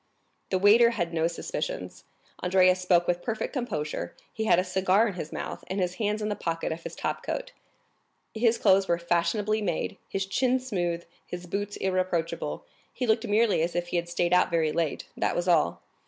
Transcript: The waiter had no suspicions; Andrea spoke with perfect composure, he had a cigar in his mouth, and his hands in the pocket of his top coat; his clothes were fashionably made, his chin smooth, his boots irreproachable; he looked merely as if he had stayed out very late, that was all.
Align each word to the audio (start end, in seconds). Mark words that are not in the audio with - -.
The 0.49 0.57
waiter 0.57 0.89
had 0.89 1.13
no 1.13 1.27
suspicions; 1.27 2.05
Andrea 2.41 2.73
spoke 2.73 3.05
with 3.05 3.21
perfect 3.21 3.53
composure, 3.53 4.15
he 4.33 4.45
had 4.45 4.57
a 4.57 4.63
cigar 4.63 5.07
in 5.07 5.13
his 5.13 5.31
mouth, 5.31 5.63
and 5.67 5.79
his 5.79 5.97
hands 6.01 6.23
in 6.23 6.27
the 6.29 6.35
pocket 6.35 6.71
of 6.71 6.81
his 6.81 6.95
top 6.95 7.21
coat; 7.21 7.51
his 8.33 8.57
clothes 8.57 8.87
were 8.87 8.97
fashionably 8.97 9.61
made, 9.61 9.97
his 10.09 10.25
chin 10.25 10.59
smooth, 10.59 11.03
his 11.27 11.45
boots 11.45 11.77
irreproachable; 11.77 12.65
he 12.91 13.05
looked 13.05 13.27
merely 13.27 13.61
as 13.61 13.75
if 13.75 13.89
he 13.89 13.97
had 13.97 14.09
stayed 14.09 14.33
out 14.33 14.49
very 14.49 14.71
late, 14.71 15.07
that 15.15 15.35
was 15.35 15.47
all. 15.47 15.83